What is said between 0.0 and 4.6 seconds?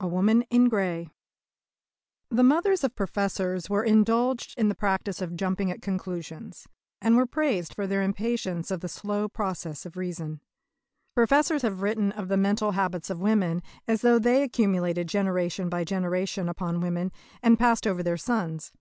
A WOMAN IN GREY The mothers of Professors were indulged